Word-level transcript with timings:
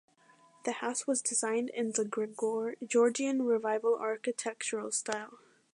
The 0.65 0.71
house 0.71 1.05
was 1.05 1.21
designed 1.21 1.69
in 1.69 1.91
the 1.91 2.75
Georgian 2.87 3.43
Revival 3.43 3.99
architectural 3.99 4.91
style. 4.91 5.37